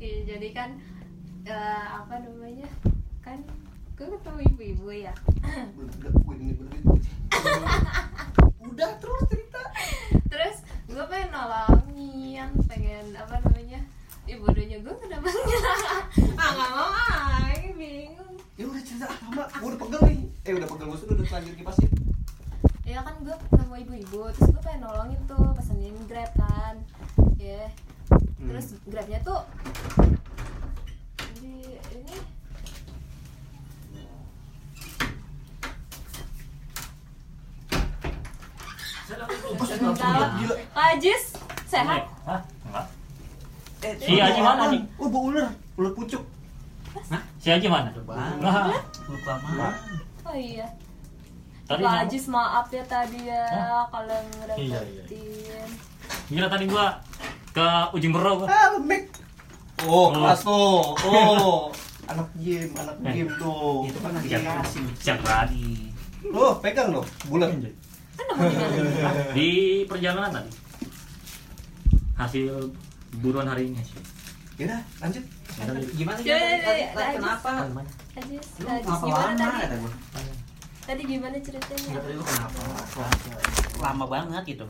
Iya, 0.00 0.18
jadi 0.24 0.48
kan 0.56 0.70
eh, 1.44 1.86
apa 1.88 2.14
namanya 2.20 2.68
kan 3.20 3.42
gue 3.96 4.06
ketemu 4.06 4.38
ibu-ibu 4.52 4.86
ya 4.92 5.14
gue 5.72 6.34
ini 6.36 6.52
Udah 8.60 8.90
terus 9.00 9.22
cerita. 9.26 9.62
terus 10.28 10.56
gue 10.84 11.04
pengen 11.06 11.30
nolongin 11.32 12.50
pengen 12.68 13.04
apa 13.16 13.40
namanya 13.40 13.80
ibu 14.28 14.44
bodohnya 14.44 14.78
gue 14.78 14.94
kenapa 15.00 15.26
ah 16.36 16.48
nggak 16.54 16.70
mau 16.70 16.90
ah 16.92 17.46
ini 17.56 17.70
bingung 17.72 18.36
Ya 18.54 18.64
udah 18.68 18.82
cerita 18.84 19.06
ah, 19.06 19.16
lama. 19.26 19.44
Gua 19.58 19.68
udah 19.68 19.80
pegel 19.80 20.00
nih. 20.06 20.18
Eh 20.44 20.52
udah 20.54 20.68
pegel 20.70 20.86
maksudnya 20.86 21.12
udah 21.18 21.24
terlanjur 21.24 21.54
kipasin. 21.56 21.90
ya 22.86 23.02
kan 23.02 23.14
gue 23.18 23.34
ketemu 23.34 23.74
ibu-ibu 23.82 24.20
terus 24.30 24.48
gue 24.48 24.62
pengen 24.62 24.86
nolongin 24.86 25.20
tuh 25.26 25.42
pesenin 25.52 25.96
grab 26.06 26.30
kan 26.38 26.78
ya 27.36 27.66
terus 28.38 28.78
grabnya 28.86 29.18
tuh 29.20 29.42
di 31.42 31.66
ini 31.92 32.16
Kalau 39.06 39.26
Pak 40.74 40.86
Ajis 40.98 41.34
sehat 41.66 42.02
Hah? 42.24 42.40
Enggak. 42.64 42.86
Eh, 43.82 43.92
Si 43.98 44.12
Haji 44.16 44.40
mana, 44.40 44.60
Haji? 44.66 44.78
Oh, 44.96 45.06
bawa 45.06 45.24
ular. 45.30 45.48
Ular 45.76 45.92
pucuk. 45.92 46.22
Si 47.36 47.48
Haji 47.48 47.66
mana? 47.66 47.90
Nah, 47.92 48.72
Lupa 49.06 49.32
mah. 49.38 49.74
oh 50.24 50.34
iya 50.34 50.66
tadi 51.62 51.82
Pak. 51.82 52.06
Ajis 52.06 52.24
maaf 52.26 52.66
ya 52.70 52.82
tadi 52.82 53.26
ya 53.26 53.42
Hah? 53.46 53.84
kalau 53.90 54.18
Iya, 54.54 54.78
ngerepotin 54.80 55.70
Gila 56.26 56.46
tadi 56.46 56.64
gua 56.66 56.86
ke 57.50 57.66
ujung 57.92 58.10
bero 58.10 58.32
gua. 58.38 58.46
Ah, 58.46 58.66
lemek. 58.74 59.10
Oh, 59.82 59.86
Oh. 59.86 60.06
kelas 60.10 60.40
tuh. 60.40 60.94
Oh. 61.04 61.70
anak 62.10 62.26
game, 62.38 62.70
anak 62.72 62.96
Eh. 63.02 63.12
game 63.12 63.30
tuh. 63.36 63.82
Itu 63.84 63.98
kan 63.98 64.14
asing. 64.18 64.86
siap 64.96 65.18
tadi. 65.20 65.90
Oh, 66.30 66.54
pegang 66.58 66.90
loh. 66.90 67.02
Bulat. 67.26 67.50
kan 67.50 67.60
mana 68.34 69.30
Di 69.34 69.50
perjalanan 69.84 70.30
tadi. 70.32 70.50
Hasil 72.16 72.52
buruan 73.20 73.46
hari 73.46 73.68
ini 73.70 73.76
hasil. 73.80 74.00
Ya 74.56 74.64
udah, 74.72 74.80
lanjut. 75.04 75.24
Gimana 75.96 76.18
lanjut. 76.20 76.36
kenapa? 77.16 77.50
Ajis 78.16 78.46
gimana 78.60 79.32
lama 79.36 79.64
tadi 79.64 80.32
tadi 80.86 81.02
gimana 81.02 81.36
ceritanya 81.42 81.84
Enggak 81.90 82.02
tadi 82.04 82.14
lu 82.16 82.24
kenapa? 82.24 82.60
Lama 83.80 84.04
banget 84.08 84.42
gitu. 84.56 84.66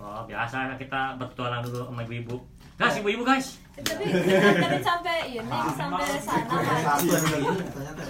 Oh, 0.00 0.24
biasa 0.26 0.76
kita 0.80 1.16
bertualang 1.20 1.62
dulu 1.64 1.88
sama 1.88 2.02
ibu-ibu. 2.04 2.36
Guys, 2.80 2.98
ibu-ibu 2.98 3.22
guys. 3.22 3.48
Eh, 3.78 3.84
tapi 3.86 4.04
nganterin 4.08 4.82
sampai 4.82 5.16
ini 5.38 5.58
sampai 5.78 6.18
sana 6.20 6.54
begini 7.00 7.64
ternyata. 7.72 8.04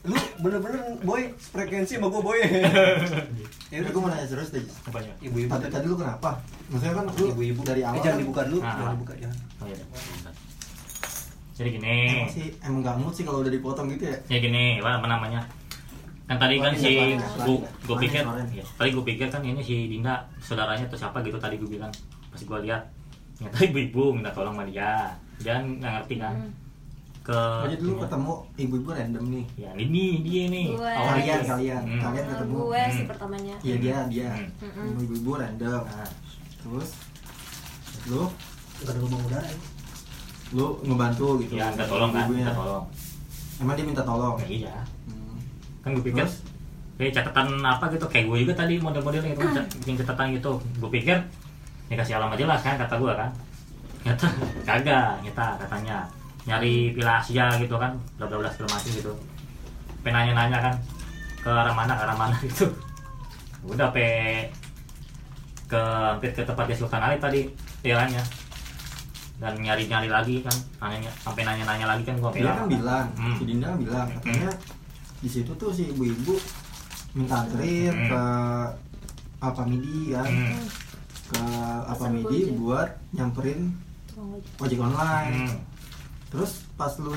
Lu 0.00 0.16
bener-bener 0.40 0.80
boy 1.04 1.22
frekuensi 1.36 2.00
sama 2.00 2.08
gue 2.08 2.22
boy. 2.24 2.40
ya 3.72 3.76
udah 3.84 3.90
gue 3.92 4.00
mau 4.00 4.08
nanya 4.08 4.24
serius 4.24 4.48
deh. 4.48 4.64
Ibu-ibu 5.20 5.52
Tadi, 5.52 5.68
tadi 5.68 5.84
lu 5.84 5.96
kenapa? 5.96 6.40
Maksudnya 6.72 6.94
kan 6.96 7.04
lu 7.04 7.24
Ibu-ibu 7.36 7.60
dari 7.60 7.80
awal 7.84 7.96
Eh, 7.96 8.02
jangan 8.02 8.16
kan 8.16 8.22
dibuka 8.24 8.42
dulu, 8.48 8.58
Ah. 8.64 8.72
jangan 8.80 8.92
dibuka 8.96 9.14
jangan. 9.20 9.38
Oh 9.60 9.66
iya. 9.68 9.84
Jadi 11.60 11.68
gini. 11.76 11.96
emang 12.16 12.32
sih 12.32 12.46
emang 12.64 12.80
gak 12.80 12.96
mood 12.96 13.12
sih 13.12 13.24
kalau 13.28 13.44
udah 13.44 13.52
dipotong 13.52 13.92
gitu 13.92 14.08
ya. 14.08 14.16
Ya 14.32 14.38
gini, 14.40 14.80
apa, 14.80 15.04
namanya? 15.04 15.44
Kan 16.24 16.40
tadi 16.40 16.56
kan 16.56 16.72
si 16.72 17.12
gua 17.84 17.96
pikir, 18.00 18.24
ya, 18.24 18.64
tadi 18.64 18.88
gua 18.96 19.04
pikir 19.04 19.26
kan 19.28 19.44
ini 19.44 19.60
si 19.60 19.90
Dinda 19.92 20.24
saudaranya 20.40 20.88
atau 20.88 20.96
siapa 20.96 21.20
gitu 21.20 21.36
tadi 21.36 21.60
gua 21.60 21.68
bilang. 21.68 21.92
Pas 22.32 22.40
gua 22.48 22.64
lihat, 22.64 22.80
ternyata 23.36 23.58
ibu-ibu 23.68 24.16
minta 24.16 24.32
tolong 24.32 24.56
sama 24.56 24.64
dia. 24.64 25.12
Dia 25.36 25.60
nggak 25.60 25.92
ngerti 26.00 26.14
kan. 26.16 26.32
Hmm. 26.40 26.69
Ke 27.20 27.36
Oh, 27.36 27.66
jadi 27.66 27.82
lu 27.82 27.94
ketemu 27.96 28.32
ibu-ibu 28.56 28.90
random 28.90 29.24
nih. 29.28 29.44
ya 29.58 29.70
ini 29.74 30.04
dia 30.20 30.42
nih. 30.48 30.66
Gue. 30.72 30.88
Kalian 30.90 31.40
kalian 31.44 31.82
Hmm. 31.84 32.00
kalian 32.00 32.24
ketemu. 32.26 32.54
gue 32.56 32.82
sih 32.86 32.96
Hmm. 32.98 33.10
pertamanya 33.10 33.54
Iya 33.60 33.76
dia 33.76 33.96
dia. 34.06 34.30
Mm-mm. 34.58 34.86
Ibu-ibu 34.98 35.30
random. 35.34 35.80
Nah, 35.82 36.10
Terus 36.60 36.88
lu 38.06 38.22
Enggak 38.78 38.90
ada 38.90 39.00
lubang 39.00 39.22
udara 39.22 39.44
ya. 39.44 39.58
lu 40.50 40.66
ngebantu 40.82 41.26
gitu. 41.38 41.52
ya 41.54 41.68
minta 41.68 41.84
tolong 41.86 42.10
kan, 42.10 42.24
minta 42.26 42.50
tolong. 42.50 42.84
Emang 43.56 43.74
dia 43.74 43.86
minta 43.86 44.02
tolong. 44.02 44.34
Ya, 44.38 44.46
iya. 44.48 44.74
Hmm. 45.06 45.36
Kan 45.80 45.92
gua 45.92 46.02
pikir 46.02 46.20
Terus? 46.20 46.36
kayak 46.96 47.12
catatan 47.14 47.48
apa 47.58 47.84
gitu 47.88 48.04
kayak 48.06 48.24
gue 48.26 48.38
juga 48.42 48.54
tadi 48.54 48.76
model-modelnya 48.76 49.32
itu 49.32 49.40
cat- 49.46 49.72
bikin 49.78 49.96
catatan 49.96 50.26
gitu 50.34 50.52
gue 50.76 50.90
pikir 50.90 51.16
ya 51.86 51.94
kasih 51.94 52.14
alamat 52.14 52.36
jelas 52.36 52.60
kan 52.60 52.76
kata 52.76 52.92
gue 52.94 53.08
kan 53.10 53.30
nyata 54.02 54.28
kagak 54.68 55.16
nyata 55.18 55.46
katanya 55.58 56.04
nyari 56.50 56.74
pila 56.90 57.22
Asia 57.22 57.46
gitu 57.56 57.78
kan 57.78 57.94
bla 58.18 58.26
bla 58.26 58.42
bla 58.42 58.50
segala 58.50 58.74
macam 58.74 58.90
gitu 58.90 59.12
penanya 60.02 60.32
nanya 60.34 60.58
kan 60.60 60.74
ke 61.38 61.48
arah 61.48 61.70
mana 61.70 61.92
ke 61.94 62.02
arah 62.02 62.18
mana 62.18 62.36
gitu 62.44 62.66
udah 63.62 63.88
pe 63.88 64.08
ke 65.64 65.78
hampir 65.78 66.34
ke 66.34 66.42
tempat 66.42 66.66
Sultan 66.74 66.98
Ali 67.00 67.16
tadi 67.16 67.40
jalannya 67.80 68.18
dan 69.38 69.54
nyari 69.56 69.86
nyari 69.86 70.08
lagi 70.10 70.36
kan 70.42 70.52
nanya 70.82 71.08
sampai 71.16 71.46
nanya 71.46 71.64
nanya 71.64 71.86
lagi 71.86 72.02
kan 72.02 72.18
gue 72.18 72.30
Dia 72.34 72.52
kan 72.52 72.66
bilang, 72.66 73.06
Hmm. 73.14 73.36
si 73.38 73.44
Dinda 73.46 73.70
kan 73.70 73.78
bilang 73.78 74.06
katanya 74.10 74.50
di 75.16 75.28
situ 75.30 75.52
tuh 75.54 75.70
si 75.70 75.88
ibu-ibu 75.88 76.34
minta 77.14 77.40
anterin 77.40 77.94
Hmm. 77.94 78.08
ke 78.10 78.20
Alfamidi 79.40 80.12
kan, 80.12 80.28
Hmm. 80.28 80.60
ke 81.30 81.40
Alfamidi 81.88 82.38
Gojek. 82.42 82.56
buat 82.58 82.88
nyamperin 83.12 83.60
ojek 84.58 84.76
online. 84.78 85.32
Hmm. 85.48 85.56
Terus 86.30 86.50
pas 86.74 86.92
lu 86.96 87.10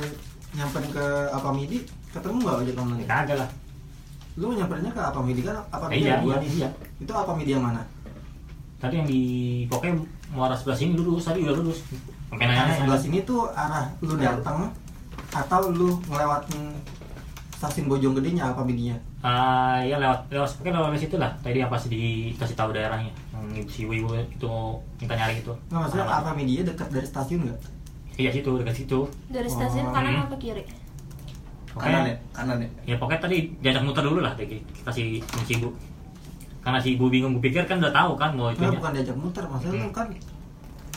nyamperin 0.52 0.90
ke 0.90 1.06
Alfamidi, 1.30 1.78
ketemu 2.10 2.38
nggak 2.40 2.56
ojek 2.60 2.76
online? 2.76 3.06
kagak 3.06 3.38
lah 3.38 3.50
Lu 4.34 4.50
nyamperinnya 4.52 4.90
ke 4.90 4.98
Alfamidi 5.00 5.42
kan? 5.42 5.62
Alfamidi 5.70 6.02
iya 6.02 6.12
yang 6.12 6.26
iya 6.26 6.36
nih. 6.38 6.50
iya 6.52 6.70
Itu 6.98 7.12
Alfamidi 7.12 7.52
yang 7.52 7.64
mana? 7.64 7.82
tadi 8.76 9.00
yang 9.00 9.08
di 9.08 9.22
pokoknya 9.66 9.96
mau 10.30 10.44
arah 10.44 10.60
sebelah 10.60 10.76
sini 10.76 10.92
lurus 10.94 11.24
tadi 11.24 11.40
udah 11.40 11.56
lurus 11.56 11.88
sampai 12.28 12.44
nanya 12.44 12.68
Nah, 12.68 12.76
sebelah 12.76 13.00
sini 13.00 13.24
tuh 13.24 13.48
arah 13.48 13.88
lu 14.02 14.20
datang 14.20 14.68
atau 15.32 15.72
lu 15.72 16.04
ngelewatin 16.04 16.76
stasiun 17.56 17.88
Bojonggedenya 17.88 18.52
Alfamidinya? 18.52 19.00
Ah, 19.24 19.80
ya 19.80 19.96
lewat 19.96 20.28
lewat 20.28 20.60
pokoknya 20.60 20.84
lewat 20.84 21.00
situ 21.00 21.16
lah 21.16 21.32
tadi 21.40 21.64
yang 21.64 21.72
pas 21.72 21.80
dikasih 21.80 22.60
tahu 22.60 22.76
daerahnya 22.76 23.08
yang 23.32 23.64
si 23.66 23.88
ibu 23.88 24.12
itu 24.20 24.52
minta 25.00 25.16
nyari 25.16 25.40
itu 25.40 25.56
Nggak 25.72 25.80
maksudnya 25.80 26.04
Alamat. 26.04 26.20
Alfamidinya 26.20 26.64
dekat 26.68 26.88
dari 26.92 27.08
stasiun 27.08 27.40
nggak? 27.48 27.60
Iya 28.16 28.30
situ 28.30 28.50
dekat 28.54 28.76
situ. 28.76 29.00
Dari 29.28 29.46
stasiun 29.46 29.86
Oh. 29.86 29.92
kanan 29.92 30.14
Hmm. 30.14 30.26
apa 30.26 30.36
kiri? 30.38 30.64
Kanan 31.74 32.06
ya, 32.06 32.16
kanan 32.30 32.58
ya. 32.58 32.70
ya 32.86 32.96
pokoknya 32.96 33.20
tadi 33.20 33.38
diajak 33.58 33.82
muter 33.82 34.04
dulu 34.04 34.20
lah 34.20 34.32
tadi 34.32 34.62
kita 34.62 34.90
si 34.90 35.18
si 35.42 35.54
ibu. 35.56 35.74
Karena 36.60 36.78
si 36.78 36.94
ibu 36.94 37.10
bingung 37.10 37.34
gue 37.34 37.44
pikir 37.44 37.66
kan 37.66 37.78
udah 37.78 37.90
tahu 37.90 38.14
kan 38.14 38.32
mau 38.32 38.48
itu 38.48 38.62
Enggak, 38.62 38.78
bukan 38.78 38.92
diajak 38.94 39.18
muter, 39.18 39.44
maksudnya 39.44 39.76
lu 39.76 39.88
Hmm. 39.88 39.92
kan 39.92 40.08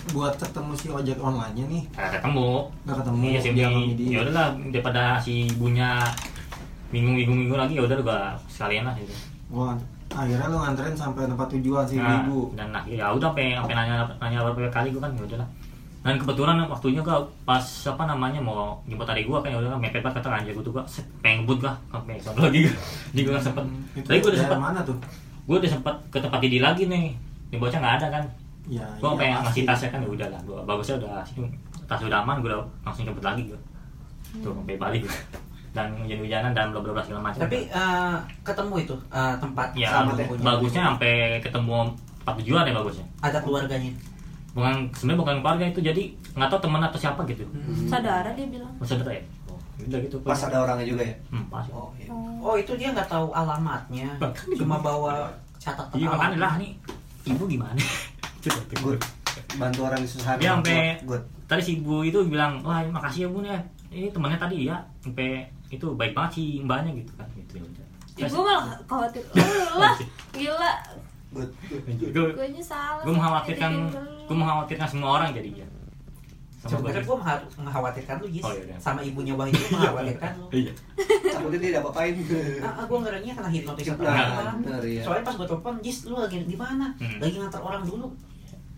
buat 0.06 0.34
ketemu 0.34 0.72
si 0.72 0.86
ojek 0.88 1.18
online-nya 1.18 1.64
nih. 1.66 1.82
Nah, 1.90 2.10
ketemu. 2.12 2.48
Nggak 2.84 2.96
ketemu 3.02 3.22
iya 3.24 3.40
si 3.40 3.48
ya 4.06 4.18
udahlah 4.22 4.46
daripada 4.70 5.02
si 5.18 5.32
ibunya 5.48 5.98
bingung 6.86 7.16
bingung 7.16 7.38
bingung 7.40 7.58
lagi 7.58 7.74
ya 7.74 7.82
udah 7.82 7.96
gua 7.98 8.20
sekalian 8.46 8.86
lah 8.86 8.94
gitu. 8.94 9.10
Wah, 9.48 9.74
akhirnya 10.08 10.46
lu 10.46 10.56
nganterin 10.56 10.94
sampai 10.94 11.26
tempat 11.26 11.48
tujuan 11.50 11.82
si 11.82 11.98
Nah, 11.98 12.22
ibu. 12.22 12.54
dan 12.54 12.70
nah, 12.70 12.84
ya 12.86 13.10
udah 13.10 13.26
sampai 13.26 13.56
sampai 13.56 13.74
nanya 13.74 14.06
nanya 14.20 14.38
beberapa 14.44 14.70
kali 14.70 14.94
gue 14.94 15.00
kan 15.00 15.10
ya 15.10 15.22
udah 15.24 15.38
lah 15.40 15.48
dan 16.06 16.14
kebetulan 16.22 16.56
waktunya 16.70 17.02
gua 17.02 17.18
pas 17.42 17.66
apa 17.82 18.06
namanya 18.06 18.38
mau 18.38 18.78
jemput 18.86 19.10
adik 19.10 19.26
gua 19.26 19.42
kan 19.42 19.50
ya 19.50 19.58
udah 19.58 19.74
kan 19.74 19.80
mepet 19.82 20.00
banget 20.06 20.22
kata 20.22 20.28
anjir 20.30 20.54
gua 20.54 20.62
tuh 20.62 20.72
set, 20.86 21.02
pengen 21.18 21.42
ngebut 21.42 21.58
gua 21.66 21.74
sampai 21.90 22.14
lagi? 22.22 22.60
Jadi 23.10 23.20
gua 23.26 23.32
nggak 23.34 23.44
sempet. 23.44 23.64
Itu 23.98 24.06
tapi 24.06 24.18
gua 24.22 24.30
udah 24.30 24.40
sempet. 24.46 24.58
mana 24.62 24.80
tuh? 24.86 24.96
gua 25.50 25.56
udah 25.58 25.70
sempet 25.70 25.94
ke 26.14 26.18
tempat 26.22 26.38
Didi 26.38 26.58
lagi 26.62 26.82
nih. 26.86 27.06
Di 27.50 27.56
bocah 27.58 27.78
nggak 27.82 27.94
ada 27.98 28.06
kan? 28.14 28.24
Ya, 28.70 28.86
gua 29.02 29.14
iya, 29.14 29.18
pengen 29.18 29.38
ngasih 29.42 29.62
tasnya 29.66 29.88
kan 29.90 29.98
ya 30.02 30.08
udah 30.14 30.28
lah 30.30 30.40
gua 30.46 30.58
bagusnya 30.62 30.94
udah 31.02 31.10
tas 31.86 32.00
udah 32.02 32.18
aman 32.22 32.38
gua 32.38 32.48
udah 32.54 32.60
langsung 32.86 33.02
jemput 33.02 33.26
lagi 33.26 33.42
gua. 33.50 33.58
Tuh 34.40 34.50
Hmm. 34.54 34.62
sampai 34.62 34.78
balik. 34.78 35.02
Gua. 35.02 35.18
dan 35.76 35.92
hujan-hujanan 35.92 36.56
dan 36.56 36.72
bla 36.72 36.80
bla 36.80 36.96
bla 36.96 37.02
segala 37.04 37.20
macam. 37.20 37.44
Tapi 37.44 37.68
eh, 37.68 38.16
ketemu 38.40 38.74
itu 38.80 38.96
eh, 39.12 39.34
tempat 39.36 39.68
ya 39.76 39.88
sama 39.92 40.16
ya. 40.16 40.24
bagusnya 40.40 40.82
sampai 40.88 41.36
ketemu 41.44 41.76
tempat 42.24 42.34
tujuan 42.40 42.64
ya 42.64 42.72
bagusnya. 42.72 43.06
Ada 43.20 43.38
keluarganya. 43.44 43.92
Bukan 44.56 44.88
sebenarnya 44.96 45.20
bukan 45.20 45.36
keluarga 45.44 45.64
itu 45.68 45.80
jadi 45.84 46.02
nggak 46.32 46.48
tahu 46.48 46.60
teman 46.64 46.80
atau 46.80 46.96
siapa 46.96 47.20
gitu. 47.28 47.44
Saudara 47.84 48.32
dia 48.32 48.48
bilang. 48.48 48.72
Masa 48.80 48.96
ya? 48.96 49.20
Oh, 49.52 49.60
udah 49.84 49.98
gitu. 50.00 50.16
Pas 50.24 50.40
ada 50.40 50.64
orangnya 50.64 50.88
juga 50.88 51.04
ya. 51.04 51.16
hmm, 51.28 51.44
pas. 51.52 51.66
Oh, 51.68 51.92
iya. 52.00 52.08
Oh. 52.08 52.56
Itu 52.56 52.72
dia 52.80 52.96
nggak 52.96 53.04
tahu 53.04 53.36
alamatnya, 53.36 54.16
cuma 54.56 54.80
bawa 54.80 55.28
catatan. 55.60 56.00
iya 56.00 56.08
makanya 56.08 56.28
alamat. 56.32 56.40
lah 56.40 56.52
nih 56.56 56.72
ibu 57.28 57.44
gimana? 57.44 57.76
Good. 58.80 59.00
Bantu 59.60 59.80
orang 59.84 60.00
kesusahan. 60.00 60.40
Dia 60.40 60.56
sampai- 60.56 61.02
Good. 61.04 61.22
tadi 61.44 61.62
si 61.62 61.72
ibu 61.78 62.00
itu 62.00 62.18
bilang 62.24 62.64
wah 62.64 62.80
makasih 62.88 63.26
ya 63.26 63.28
bu 63.28 63.44
nih. 63.44 63.60
Ini 63.92 64.08
temannya 64.10 64.40
tadi 64.40 64.66
ya 64.66 64.80
sampai 65.04 65.44
itu 65.68 65.86
baik 65.98 66.16
banget 66.16 66.40
sih 66.40 66.64
mbaknya 66.64 66.96
gitu 66.96 67.12
kan. 67.18 67.28
Gitu 67.36 67.60
ya 67.60 67.62
udah. 67.66 67.86
Ya, 68.16 68.24
gue 68.32 68.40
malah 68.40 68.64
khawatir. 68.88 69.20
Lu 69.36 69.44
lah 69.84 69.92
gila 70.32 70.72
gue 71.36 72.26
gue 73.04 73.12
mengkhawatirkan 73.12 73.72
gue 74.26 74.36
mengkhawatirkan 74.36 74.86
semua 74.88 75.10
orang 75.20 75.30
jadinya. 75.36 75.66
Sama 76.66 76.82
Sebenarnya 76.82 77.04
gue 77.06 77.16
gue 77.16 77.62
mengkhawatirkan 77.62 78.14
lu 78.18 78.26
Jis 78.26 78.42
Oh, 78.42 78.50
iya, 78.50 78.64
iya. 78.66 78.76
Sama 78.82 79.00
ibunya 79.04 79.34
Wahid 79.38 79.54
itu 79.54 79.66
mengkhawatirkan 79.70 80.30
lu. 80.34 80.46
Iya. 80.50 80.72
Takutnya 81.30 81.58
dia 81.62 81.78
apa-apain 81.78 82.14
Ah, 82.58 82.72
ah 82.82 82.84
gue 82.90 82.98
ngerinya 83.06 83.32
kena 83.38 83.48
hipnotis 83.54 83.86
bener, 83.94 84.82
iya. 84.82 85.02
Soalnya 85.06 85.22
pas 85.22 85.34
gue 85.38 85.46
telepon, 85.46 85.74
Jis 85.78 85.98
lu 86.10 86.16
lagi 86.18 86.36
di 86.42 86.56
mana? 86.58 86.86
Hmm. 86.98 87.18
Lagi 87.22 87.34
ngantar 87.38 87.62
orang 87.62 87.82
dulu. 87.86 88.10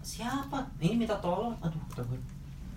Siapa? 0.05 0.59
Ini 0.85 0.95
minta 1.01 1.17
tolong. 1.17 1.57
Aduh, 1.65 1.81
kata 1.93 2.03
gue 2.13 2.19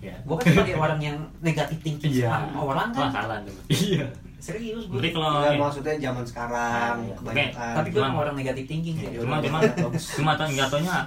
ya 0.02 0.18
Gue 0.26 0.34
kan 0.34 0.50
sebagai 0.50 0.74
orang 0.74 0.98
yang 0.98 1.16
negatif 1.38 1.78
thinking 1.78 2.10
iya. 2.10 2.34
sama 2.48 2.60
orang 2.74 2.88
kan. 2.90 3.08
Salah 3.12 3.38
tuh. 3.44 3.54
iya 3.70 4.06
Serius 4.42 4.84
gue 4.84 4.98
berarti 4.98 5.14
kalau 5.14 5.30
Enggak, 5.38 5.54
maksudnya 5.56 5.94
zaman 6.02 6.24
sekarang 6.26 6.94
Iya, 7.00 7.14
kebanyakan 7.14 7.72
Tapi 7.72 7.88
gue 7.88 8.00
Cuman- 8.02 8.18
orang 8.18 8.34
negatif 8.34 8.64
thinking 8.66 8.96
ya. 8.98 9.08
cuma 9.16 9.38
cuma 9.38 9.58
bagus. 9.62 10.04
cuma 10.12 10.30
tuh 10.34 10.50
nggak 10.50 10.66
taunya 10.68 10.98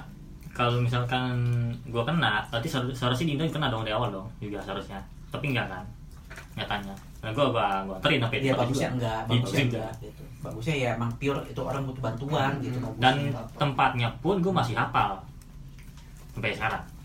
kalau 0.50 0.80
misalkan 0.80 1.36
gua 1.86 2.00
kena 2.02 2.40
berarti 2.48 2.64
seharus- 2.64 2.96
seharusnya 2.96 3.28
Dinda 3.28 3.44
kena 3.46 3.68
dong 3.68 3.84
dari 3.84 3.92
awal 3.92 4.08
dong 4.10 4.24
juga 4.38 4.56
seharusnya 4.58 4.96
tapi 5.28 5.52
enggak 5.52 5.68
kan 5.68 5.84
nyatanya 6.54 6.96
nah 7.18 7.28
gua 7.30 7.52
gua 7.52 7.66
gua 7.84 7.94
anterin 7.94 8.16
sampai 8.18 8.38
Dia 8.40 8.50
tempat 8.50 8.64
bagusnya 8.64 8.88
juga. 8.88 8.96
enggak, 8.96 9.12
Iya, 9.18 9.28
bagusnya 9.28 9.60
juga. 9.60 9.76
enggak 9.76 9.92
gitu. 10.00 10.22
Bagusnya 10.38 10.74
ya 10.74 10.88
emang 10.94 11.10
pure 11.12 11.40
itu 11.44 11.60
orang 11.60 11.82
butuh 11.84 12.02
bantuan 12.02 12.50
gitu 12.58 12.76
bagusnya. 12.78 13.02
dan 13.04 13.14
tempatnya 13.54 14.08
pun 14.16 14.36
gua 14.40 14.52
masih 14.56 14.74
hafal 14.74 15.12
sampai 16.32 16.50
sekarang 16.50 16.80
ya 16.80 16.95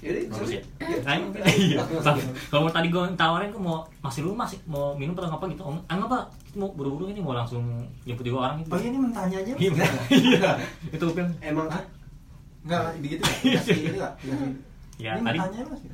Iya. 0.00 0.60
kan 1.04 1.20
iya. 1.44 1.76
Kalau 2.48 2.72
tadi 2.72 2.88
gua 2.88 3.04
tawarin 3.12 3.52
gua 3.52 3.62
mau 3.62 3.78
masih 4.00 4.24
lu 4.24 4.32
masih 4.32 4.56
mau 4.64 4.96
minum 4.96 5.12
atau 5.12 5.28
apa 5.28 5.44
gitu 5.52 5.60
oh, 5.60 5.76
enggak 5.92 6.08
pak 6.08 6.24
mau 6.56 6.72
buru-buru 6.72 7.12
ini 7.12 7.20
mau 7.20 7.36
langsung 7.36 7.62
jemput 8.08 8.24
juga 8.24 8.48
orang 8.48 8.64
gitu. 8.64 8.72
Oh 8.72 8.78
iya 8.80 8.88
ini 8.88 8.98
mentahnya 8.98 9.36
aja. 9.44 9.52
iya. 9.62 9.86
Iya. 10.08 10.50
Itu 10.88 11.06
kan 11.12 11.28
emang 11.44 11.68
Enggak 12.64 12.80
begitu 13.00 13.22
ya? 13.44 13.60
Enggak? 13.60 14.12
Ya 15.00 15.12
tadi 15.20 15.38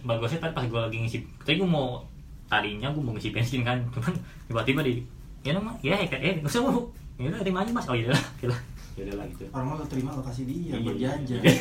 bagusnya 0.03 0.39
tadi 0.43 0.53
pas 0.55 0.65
gue 0.67 0.81
lagi 0.81 0.97
ngisi. 1.03 1.19
Tadi 1.43 1.59
gue 1.59 1.69
mau 1.69 2.03
tadinya 2.47 2.89
gue 2.95 3.03
mau 3.03 3.15
ngisi 3.15 3.35
bensin 3.35 3.67
kan 3.67 3.83
cuman 3.91 4.15
tiba-tiba 4.47 4.81
di 4.87 5.03
ya 5.43 5.51
nama 5.55 5.75
ya 5.83 5.99
ya 5.99 6.19
eh 6.19 6.39
nggak 6.43 6.51
usah 6.51 6.63
mau 6.63 6.79
ya 7.19 7.27
udah 7.31 7.43
terima 7.43 7.59
aja 7.67 7.71
mas. 7.75 7.87
Oh 7.91 7.95
iya 7.99 8.11
lah. 8.15 8.23
Gitu. 8.43 8.55
Ya 8.97 9.03
udah 9.13 9.15
lah 9.21 9.27
gitu. 9.29 9.45
Orang 9.53 9.67
mah 9.69 9.77
lo 9.77 9.85
terima 9.85 10.11
lo 10.17 10.25
kasih 10.25 10.49
dia 10.49 10.73
Iya, 10.73 10.81
buat 10.81 10.97
iya. 10.97 11.11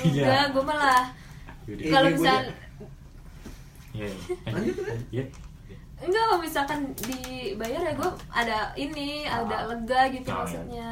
Iya. 0.07 0.39
gue 0.55 0.63
malah. 0.63 1.03
Iya, 1.11 1.34
kalau 1.65 2.07
ibu-ibunya. 2.07 2.13
misal 2.13 2.41
iya 3.91 4.07
Lanjut, 4.53 4.75
iya. 5.10 5.24
Enggak 5.98 6.22
kalau 6.22 6.39
misalkan 6.39 6.79
dibayar 7.00 7.81
ya 7.81 7.93
gue 7.93 8.10
ada 8.29 8.57
ini 8.75 9.07
ada 9.24 9.57
lega 9.65 10.01
gitu 10.10 10.27
Oh, 10.27 10.36
iya. 10.36 10.39
maksudnya. 10.41 10.89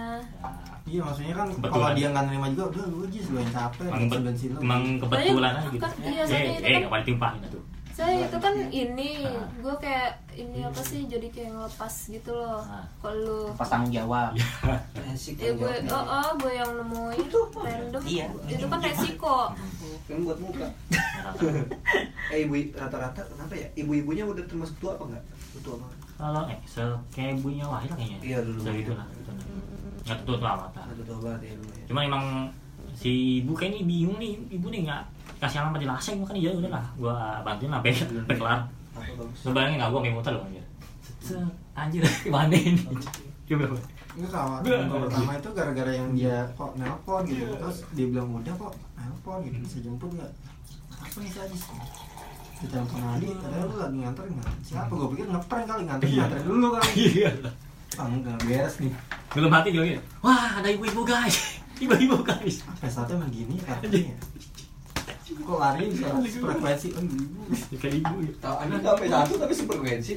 Iya 0.83 0.99
maksudnya 1.01 1.33
kan 1.33 1.47
kalau 1.61 1.89
dia 1.91 2.07
nggak 2.09 2.23
nerima 2.25 2.47
juga 2.49 2.63
udah 2.69 2.83
lu 2.87 3.03
aja 3.05 3.19
lu 3.25 3.37
yang 3.37 3.51
capek 3.51 3.83
emang, 3.85 3.99
bensin 4.01 4.11
ke- 4.13 4.25
bensin 4.25 4.49
lu. 4.49 4.59
emang 4.61 4.81
kebetulan 4.97 5.51
aja 5.53 5.67
gitu. 5.69 5.81
kan 5.81 5.91
biasanya 5.97 6.39
eh 6.39 6.47
itu 6.49 6.63
eh 6.65 6.73
kan- 6.81 7.05
timpahin 7.05 7.41
tuh 7.47 7.63
saya 7.93 8.25
itu 8.25 8.37
kan 8.41 8.55
ini 8.73 9.21
gue 9.61 9.75
kayak 9.77 10.17
ini 10.33 10.65
apa 10.65 10.81
sih 10.81 11.05
jadi 11.05 11.29
kayak 11.29 11.53
ngelepas 11.53 11.93
gitu 12.09 12.33
loh. 12.33 12.65
Ah. 12.65 12.81
kalau 12.97 13.53
pas 13.53 13.69
tanggung 13.69 13.93
jawab. 13.93 14.33
Ya 14.33 15.53
gue 15.53 15.53
jawabnya. 15.53 15.93
oh, 15.93 16.05
oh 16.09 16.29
gue 16.41 16.53
yang 16.57 16.71
nemuin 16.73 17.27
random. 17.53 18.01
Iya. 18.01 18.25
itu 18.49 18.65
kan 18.65 18.79
resiko. 18.81 19.53
Kan 20.09 20.19
buat 20.25 20.39
muka. 20.41 20.67
Eh 22.33 22.49
ibu 22.49 22.57
rata-rata 22.73 23.21
kenapa 23.29 23.53
ya? 23.53 23.69
Ibu-ibunya 23.77 24.25
udah 24.25 24.41
termasuk 24.49 24.73
tua 24.81 24.97
apa 24.97 25.13
enggak? 25.13 25.23
Tua 25.61 25.77
banget 25.77 26.03
kalau 26.13 26.45
eh 26.47 26.59
se 26.63 26.81
kayak 27.11 27.41
ibunya 27.41 27.65
Wahid 27.65 27.89
lah 27.89 27.97
kayaknya 27.97 28.17
Iya, 28.21 28.37
dulu. 28.45 28.59
segitu 28.61 28.91
lah 28.93 29.07
gitu. 29.17 29.31
nggak 30.03 30.17
tuh 30.23 30.35
tuh 30.39 30.47
amat 30.47 30.71
lah. 30.77 30.85
Tua 31.03 31.17
banget 31.19 31.41
ya 31.41 31.51
ya. 31.51 31.85
Cuma 31.89 31.99
emang 32.05 32.25
si 32.93 33.11
ibu 33.39 33.51
kayaknya 33.51 33.83
bingung 33.83 34.17
nih 34.17 34.31
ibu 34.49 34.67
nih 34.67 34.85
nggak 34.85 35.01
kasih 35.37 35.59
alamat 35.59 35.79
di 35.79 35.87
laseng 35.87 36.15
makanya 36.17 36.41
ya 36.41 36.51
udah 36.53 36.71
lah 36.71 36.85
gua 36.95 37.15
bantuin 37.41 37.67
lah 37.67 37.79
sampai 37.79 37.93
sampai 37.93 38.37
kelar 38.37 38.59
lu 39.43 39.49
bayangin 39.51 39.77
nggak 39.77 39.89
gua 39.89 39.99
main 39.99 40.13
motor 40.13 40.31
loh 40.31 40.43
anjir. 40.43 40.63
Anjir 41.73 42.01
gimana 42.23 42.51
ini? 42.51 42.83
Coba 43.43 43.65
Enggak 44.13 44.29
kalau 44.29 44.61
Gua- 44.61 44.77
yang 44.77 45.01
pertama 45.01 45.31
itu 45.33 45.49
gara-gara 45.51 45.91
yang 45.91 46.09
dia 46.13 46.37
kok 46.53 46.71
nelpon 46.75 47.21
gitu. 47.25 47.49
Terus 47.49 47.77
dia 47.91 48.05
bilang 48.07 48.29
udah 48.31 48.53
kok 48.53 48.73
nelpon 48.93 49.37
gitu 49.41 49.57
bisa 49.59 49.77
jemput 49.81 50.09
nggak? 50.11 50.31
Apa 50.93 51.17
nih 51.17 51.31
aja 51.33 51.43
sih 51.49 51.73
kita 52.59 52.79
telepon 52.79 53.01
Adi 53.09 53.27
katanya 53.33 53.65
lu 53.65 53.75
lagi 53.75 53.97
nganterin 53.99 54.31
nggak? 54.37 54.51
Siapa? 54.61 54.91
Gue 54.93 55.07
pikir 55.11 55.25
ngeprank 55.27 55.65
kali 55.65 55.81
nganterin 55.83 56.07
Iya. 56.09 56.21
nganterin 56.21 56.45
dulu 56.45 56.67
kali 56.71 56.91
iya. 57.01 57.29
Ah 57.93 58.05
enggak 58.07 58.37
beres 58.43 58.75
nih. 58.79 58.93
Belum 59.33 59.49
hati 59.49 59.69
juga 59.69 59.83
wah 60.19 60.61
ada 60.61 60.69
ibu-ibu 60.69 61.01
guys 61.03 61.62
guys 61.79 62.57
apa 62.69 62.87
satu 62.87 63.17
emang 63.17 63.31
gini 63.33 63.57
katanya 63.63 64.13
kok 65.33 65.57
lari 65.57 65.89
bisa 65.89 66.13
frekuensi 66.13 66.93
oh 66.93 67.01
ibu 67.01 67.41
kayak 67.81 67.95
ibu 68.05 68.15
ya. 68.21 68.31
Ini 68.37 68.73
nggak 68.77 68.91
sampai 68.93 69.07
satu 69.09 69.33
tapi 69.41 69.53
sefrekuensi 69.55 70.13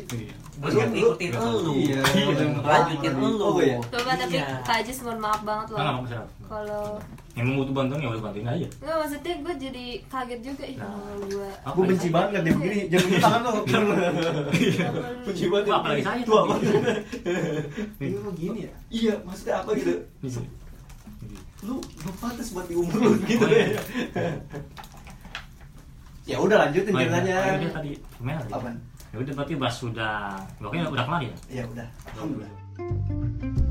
Gue 0.56 0.70
kan 0.72 0.88
ngikutin 0.92 1.30
lu. 1.36 1.72
Iya. 1.72 2.00
Lanjutin 2.60 3.14
lu. 3.16 3.30
Oh, 3.40 3.56
iya. 3.60 3.76
coba 3.80 4.12
tapi 4.12 4.36
Iya. 4.36 4.60
Kak 4.60 4.84
Ajis 4.84 5.00
mohon 5.00 5.20
maaf 5.22 5.40
banget 5.40 5.72
loh. 5.72 6.04
Kalau 6.46 7.00
emang 7.32 7.54
butuh 7.60 7.72
bantuan 7.72 8.00
ya 8.04 8.08
udah 8.12 8.22
bantuin 8.28 8.44
aja. 8.44 8.68
Nggak 8.82 8.96
maksudnya 9.00 9.34
gue 9.40 9.54
jadi 9.56 9.86
kaget 10.04 10.40
juga 10.44 10.64
ih 10.68 10.76
Nah. 10.76 11.72
gue 11.72 11.84
benci 11.86 12.08
banget 12.12 12.30
kan 12.36 12.40
dia 12.44 12.52
begini 12.52 12.76
jangan 12.92 13.06
begini 13.08 13.22
tangan 13.24 13.40
lo 13.40 13.50
benci 15.24 15.44
banget. 15.48 15.66
Apalagi 15.72 16.02
saya 16.04 16.22
tua 16.28 16.40
tuh. 16.44 16.44
banget. 16.52 16.70
Ini 18.04 18.16
kok 18.20 18.34
gini 18.36 18.58
ya? 18.68 18.72
Iya 18.92 19.14
maksudnya 19.24 19.54
apa 19.64 19.70
gitu. 19.80 19.94
Lu 21.66 21.82
lu 21.82 22.10
pantas 22.22 22.54
buat 22.54 22.66
di 22.70 22.74
umur 22.78 22.94
lu 22.94 23.10
gitu. 23.28 23.44
Ya 23.50 23.82
ya 26.26 26.36
udah 26.38 26.56
lanjutin 26.66 26.94
Oh, 26.94 26.98
ceritanya. 26.98 27.36
Oh, 27.38 27.58
iya, 27.58 27.70
tadi. 27.74 27.90
Gimana 28.18 28.40
tadi? 28.46 28.78
Ya 29.14 29.16
udah 29.22 29.32
berarti 29.34 29.54
pas 29.58 29.74
sudah 29.74 30.16
pokoknya 30.62 30.86
udah 30.90 31.04
kelar 31.06 31.22
ya? 31.22 31.34
Ya 31.50 31.62
udah. 31.66 31.86
Alhamdulillah 32.14 33.65